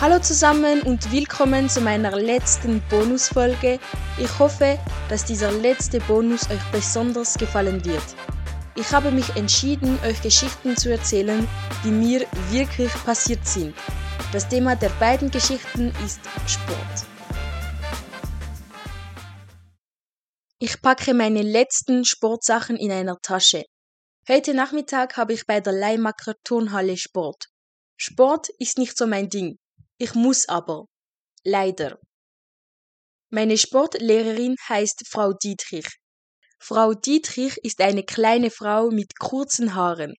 [0.00, 3.78] Hallo zusammen und willkommen zu meiner letzten Bonusfolge.
[4.16, 4.78] Ich hoffe,
[5.10, 8.02] dass dieser letzte Bonus euch besonders gefallen wird.
[8.76, 11.46] Ich habe mich entschieden, euch Geschichten zu erzählen,
[11.84, 13.74] die mir wirklich passiert sind.
[14.32, 17.06] Das Thema der beiden Geschichten ist Sport.
[20.60, 23.64] Ich packe meine letzten Sportsachen in einer Tasche.
[24.26, 27.48] Heute Nachmittag habe ich bei der Leimacker Turnhalle Sport.
[27.98, 29.58] Sport ist nicht so mein Ding.
[30.02, 30.86] Ich muss aber.
[31.44, 32.00] Leider.
[33.28, 35.86] Meine Sportlehrerin heißt Frau Dietrich.
[36.58, 40.14] Frau Dietrich ist eine kleine Frau mit kurzen Haaren.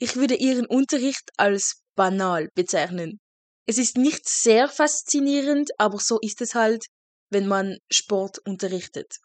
[0.00, 3.20] Ich würde ihren Unterricht als banal bezeichnen.
[3.66, 6.86] Es ist nicht sehr faszinierend, aber so ist es halt,
[7.30, 9.18] wenn man Sport unterrichtet.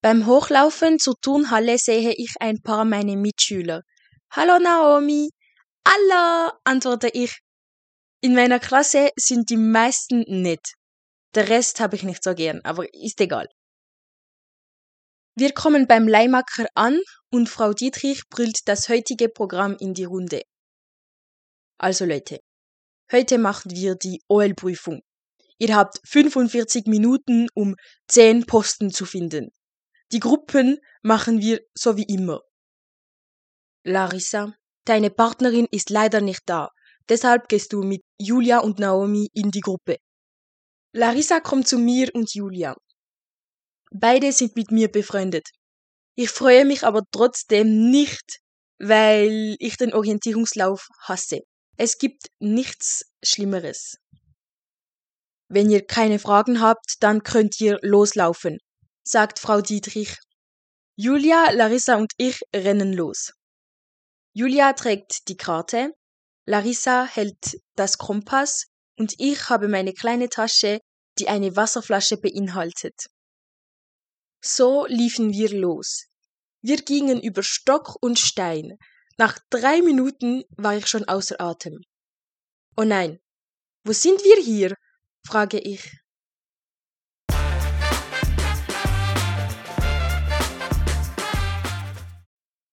[0.00, 3.82] Beim Hochlaufen zur Turnhalle sehe ich ein paar meiner Mitschüler.
[4.30, 5.28] Hallo Naomi.
[5.86, 7.43] Hallo, antworte ich
[8.24, 10.72] in meiner Klasse sind die meisten nett.
[11.34, 13.46] Der Rest habe ich nicht so gern, aber ist egal.
[15.36, 16.98] Wir kommen beim Leimacker an
[17.30, 20.40] und Frau Dietrich brüllt das heutige Programm in die Runde.
[21.76, 22.40] Also Leute,
[23.12, 25.02] heute machen wir die OL-Prüfung.
[25.58, 27.76] Ihr habt 45 Minuten, um
[28.08, 29.50] 10 Posten zu finden.
[30.12, 32.40] Die Gruppen machen wir so wie immer.
[33.82, 34.54] Larissa,
[34.86, 36.70] deine Partnerin ist leider nicht da.
[37.08, 39.96] Deshalb gehst du mit Julia und Naomi in die Gruppe.
[40.92, 42.76] Larissa kommt zu mir und Julia.
[43.90, 45.48] Beide sind mit mir befreundet.
[46.16, 48.40] Ich freue mich aber trotzdem nicht,
[48.78, 51.40] weil ich den Orientierungslauf hasse.
[51.76, 53.96] Es gibt nichts Schlimmeres.
[55.48, 58.58] Wenn ihr keine Fragen habt, dann könnt ihr loslaufen,
[59.02, 60.16] sagt Frau Dietrich.
[60.96, 63.32] Julia, Larissa und ich rennen los.
[64.32, 65.92] Julia trägt die Karte,
[66.46, 68.66] Larissa hält das Kompass
[68.98, 70.80] und ich habe meine kleine Tasche,
[71.18, 73.06] die eine Wasserflasche beinhaltet.
[74.42, 76.06] So liefen wir los.
[76.60, 78.76] Wir gingen über Stock und Stein.
[79.16, 81.80] Nach drei Minuten war ich schon außer Atem.
[82.76, 83.20] Oh nein,
[83.84, 84.74] wo sind wir hier?
[85.26, 85.98] frage ich.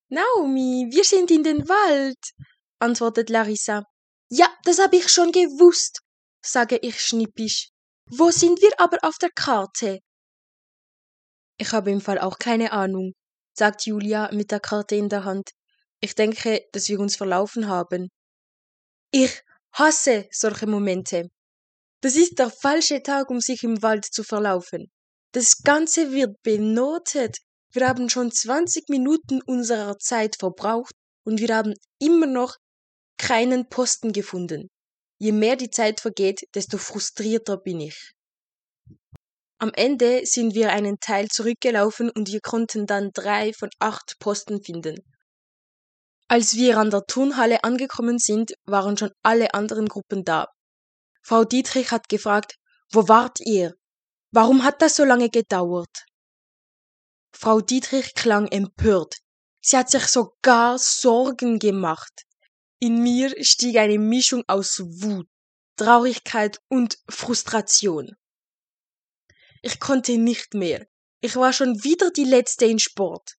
[0.09, 2.33] Naomi, wir sind in den Wald,
[2.81, 3.83] antwortet Larissa.
[4.29, 6.01] Ja, das habe ich schon gewusst,
[6.41, 7.69] sage ich schnippisch.
[8.09, 9.99] Wo sind wir aber auf der Karte?
[11.57, 13.13] Ich habe im Fall auch keine Ahnung,
[13.53, 15.51] sagt Julia mit der Karte in der Hand.
[15.99, 18.09] Ich denke, dass wir uns verlaufen haben.
[19.11, 19.43] Ich
[19.73, 21.29] hasse solche Momente.
[22.01, 24.91] Das ist der falsche Tag, um sich im Wald zu verlaufen.
[25.33, 27.37] Das Ganze wird benotet.
[27.71, 32.57] Wir haben schon 20 Minuten unserer Zeit verbraucht und wir haben immer noch
[33.21, 34.69] keinen Posten gefunden.
[35.19, 38.13] Je mehr die Zeit vergeht, desto frustrierter bin ich.
[39.59, 44.63] Am Ende sind wir einen Teil zurückgelaufen und wir konnten dann drei von acht Posten
[44.63, 44.95] finden.
[46.27, 50.47] Als wir an der Turnhalle angekommen sind, waren schon alle anderen Gruppen da.
[51.21, 52.55] Frau Dietrich hat gefragt,
[52.91, 53.75] wo wart ihr?
[54.31, 56.05] Warum hat das so lange gedauert?
[57.31, 59.17] Frau Dietrich klang empört.
[59.61, 62.23] Sie hat sich sogar Sorgen gemacht.
[62.83, 65.27] In mir stieg eine Mischung aus Wut,
[65.77, 68.15] Traurigkeit und Frustration.
[69.61, 70.87] Ich konnte nicht mehr.
[71.19, 73.35] Ich war schon wieder die Letzte in Sport.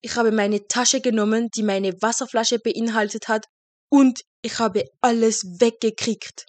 [0.00, 3.44] Ich habe meine Tasche genommen, die meine Wasserflasche beinhaltet hat,
[3.90, 6.46] und ich habe alles weggekriegt.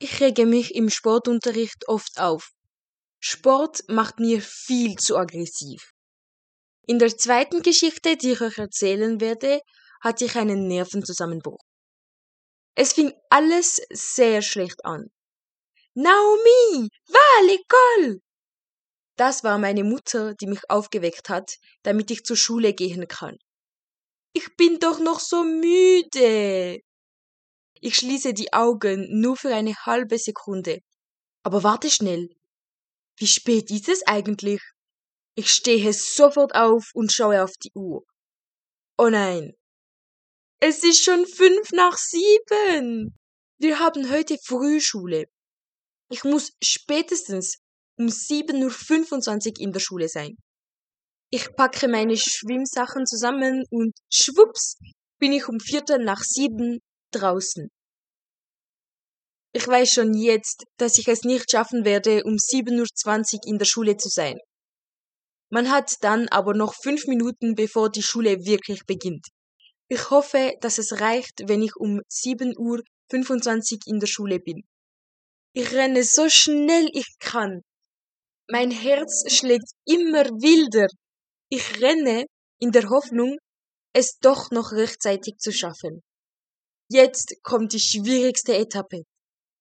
[0.00, 2.50] Ich rege mich im Sportunterricht oft auf.
[3.20, 5.92] Sport macht mir viel zu aggressiv.
[6.90, 9.60] In der zweiten Geschichte, die ich euch erzählen werde,
[10.00, 11.60] hatte ich einen Nervenzusammenbruch.
[12.74, 15.06] Es fing alles sehr schlecht an.
[15.94, 18.18] Naomi, va l'école!
[19.14, 23.36] Das war meine Mutter, die mich aufgeweckt hat, damit ich zur Schule gehen kann.
[24.32, 26.80] Ich bin doch noch so müde.
[27.80, 30.80] Ich schließe die Augen nur für eine halbe Sekunde.
[31.44, 32.30] Aber warte schnell.
[33.16, 34.60] Wie spät ist es eigentlich?
[35.36, 38.04] Ich stehe sofort auf und schaue auf die Uhr.
[38.98, 39.54] Oh nein.
[40.60, 43.16] Es ist schon fünf nach sieben.
[43.58, 45.26] Wir haben heute Frühschule.
[46.10, 47.58] Ich muss spätestens
[47.96, 50.36] um 7.25 Uhr in der Schule sein.
[51.30, 54.76] Ich packe meine Schwimmsachen zusammen und schwupps
[55.20, 56.80] bin ich um Viertel nach sieben
[57.12, 57.68] draußen.
[59.52, 63.66] Ich weiß schon jetzt, dass ich es nicht schaffen werde, um 7.20 Uhr in der
[63.66, 64.38] Schule zu sein.
[65.52, 69.26] Man hat dann aber noch fünf Minuten, bevor die Schule wirklich beginnt.
[69.88, 72.80] Ich hoffe, dass es reicht, wenn ich um 7 Uhr
[73.10, 74.62] 25 in der Schule bin.
[75.52, 77.62] Ich renne so schnell ich kann.
[78.48, 80.86] Mein Herz schlägt immer wilder.
[81.48, 82.26] Ich renne
[82.60, 83.36] in der Hoffnung,
[83.92, 86.02] es doch noch rechtzeitig zu schaffen.
[86.88, 89.02] Jetzt kommt die schwierigste Etappe.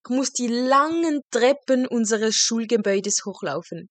[0.05, 3.89] Ich muss die langen Treppen unseres Schulgebäudes hochlaufen.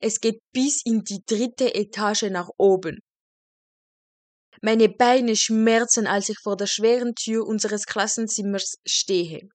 [0.00, 3.00] Es geht bis in die dritte Etage nach oben.
[4.62, 9.48] Meine Beine schmerzen, als ich vor der schweren Tür unseres Klassenzimmers stehe.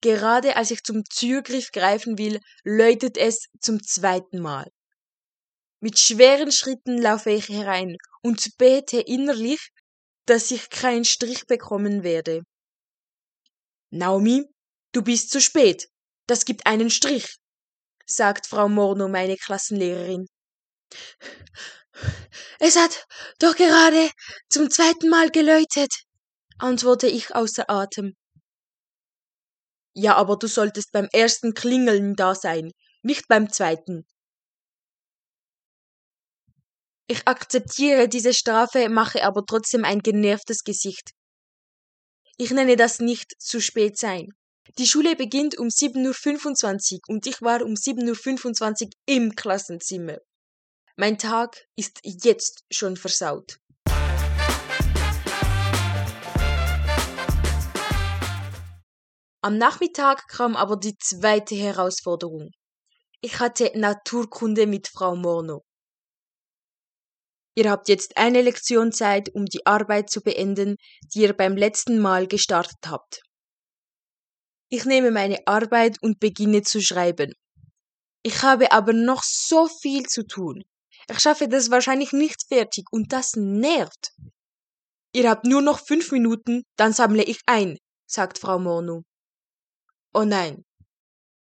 [0.00, 4.70] Gerade als ich zum Türgriff greifen will, läutet es zum zweiten Mal.
[5.80, 9.70] Mit schweren Schritten laufe ich herein und bete innerlich,
[10.26, 12.42] dass ich keinen Strich bekommen werde.
[13.90, 14.44] Naomi,
[14.92, 15.88] du bist zu spät.
[16.26, 17.36] Das gibt einen Strich,
[18.06, 20.26] sagt Frau Morno, meine Klassenlehrerin.
[22.58, 23.06] Es hat
[23.38, 24.10] doch gerade
[24.48, 25.92] zum zweiten Mal geläutet,
[26.58, 28.14] antworte ich außer Atem.
[29.94, 32.72] Ja, aber du solltest beim ersten Klingeln da sein,
[33.02, 34.04] nicht beim zweiten.
[37.06, 41.10] Ich akzeptiere diese Strafe, mache aber trotzdem ein genervtes Gesicht.
[42.38, 44.32] Ich nenne das nicht zu spät sein.
[44.78, 50.18] Die Schule beginnt um 7.25 Uhr und ich war um 7.25 Uhr im Klassenzimmer.
[50.96, 53.58] Mein Tag ist jetzt schon versaut.
[59.42, 62.50] Am Nachmittag kam aber die zweite Herausforderung.
[63.20, 65.62] Ich hatte Naturkunde mit Frau Morno.
[67.54, 70.76] Ihr habt jetzt eine Lektion Zeit, um die Arbeit zu beenden,
[71.12, 73.20] die ihr beim letzten Mal gestartet habt.
[74.76, 77.32] Ich nehme meine Arbeit und beginne zu schreiben.
[78.24, 80.64] Ich habe aber noch so viel zu tun.
[81.08, 84.10] Ich schaffe das wahrscheinlich nicht fertig und das nervt.
[85.12, 89.04] Ihr habt nur noch fünf Minuten, dann sammle ich ein, sagt Frau Morno.
[90.12, 90.64] Oh nein.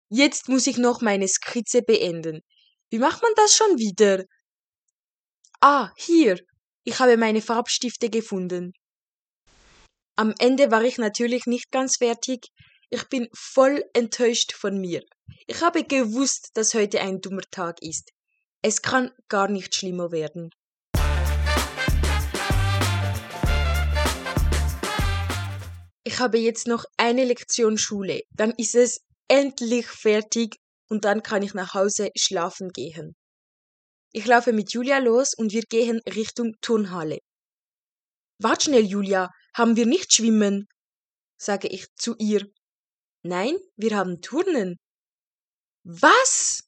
[0.09, 2.41] Jetzt muss ich noch meine Skizze beenden.
[2.91, 4.25] Wie macht man das schon wieder?
[5.61, 6.37] Ah, hier.
[6.82, 8.73] Ich habe meine Farbstifte gefunden.
[10.17, 12.50] Am Ende war ich natürlich nicht ganz fertig,
[12.91, 15.05] ich bin voll enttäuscht von mir.
[15.47, 18.11] Ich habe gewusst, dass heute ein dummer Tag ist.
[18.63, 20.51] Es kann gar nicht schlimmer werden.
[26.03, 28.23] Ich habe jetzt noch eine Lektion Schule.
[28.33, 30.57] Dann ist es endlich fertig
[30.89, 33.15] und dann kann ich nach Hause schlafen gehen.
[34.13, 37.19] Ich laufe mit Julia los und wir gehen Richtung Turnhalle.
[38.39, 40.67] Wart schnell, Julia, haben wir nicht schwimmen?
[41.41, 42.51] sage ich zu ihr
[43.22, 44.78] Nein, wir haben Turnen.
[45.84, 46.62] Was?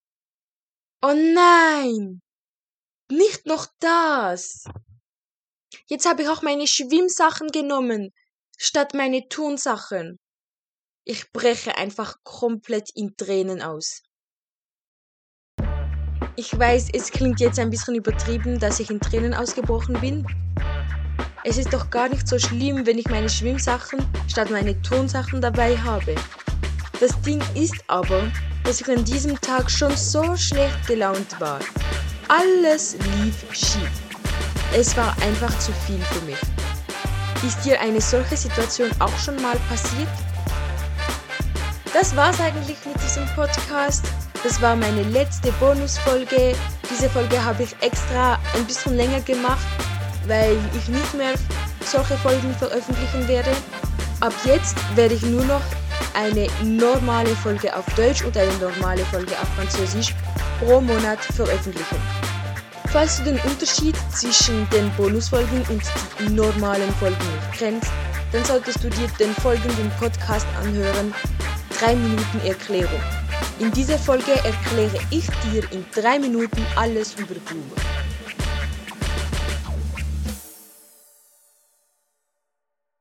[1.00, 2.20] Oh nein!
[3.10, 4.64] Nicht noch das!
[5.86, 8.10] Jetzt habe ich auch meine Schwimmsachen genommen,
[8.58, 10.18] statt meine Turnsachen.
[11.04, 14.02] Ich breche einfach komplett in Tränen aus.
[16.36, 20.24] Ich weiß, es klingt jetzt ein bisschen übertrieben, dass ich in Tränen ausgebrochen bin,
[21.44, 23.98] es ist doch gar nicht so schlimm, wenn ich meine Schwimmsachen
[24.28, 26.14] statt meine Tonsachen dabei habe.
[27.00, 28.30] Das Ding ist aber,
[28.62, 31.58] dass ich an diesem Tag schon so schlecht gelaunt war.
[32.28, 33.90] Alles lief schief.
[34.72, 36.38] Es war einfach zu viel für mich.
[37.44, 40.08] Ist dir eine solche Situation auch schon mal passiert?
[41.92, 44.04] Das war's eigentlich mit diesem Podcast.
[44.44, 46.54] Das war meine letzte Bonusfolge.
[46.88, 49.66] Diese Folge habe ich extra ein bisschen länger gemacht,
[50.26, 51.34] weil ich nicht mehr
[51.84, 53.50] solche Folgen veröffentlichen werde.
[54.20, 55.62] Ab jetzt werde ich nur noch
[56.14, 60.14] eine normale Folge auf Deutsch und eine normale Folge auf Französisch
[60.58, 61.96] pro Monat veröffentlichen.
[62.92, 65.82] Falls du den Unterschied zwischen den Bonusfolgen und
[66.20, 67.90] den normalen Folgen nicht kennst,
[68.32, 71.14] dann solltest du dir den folgenden Podcast anhören,
[71.80, 73.00] 3 Minuten Erklärung.
[73.58, 77.91] In dieser Folge erkläre ich dir in 3 Minuten alles über Blumen.